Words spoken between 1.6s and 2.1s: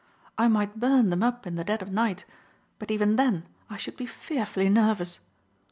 dead of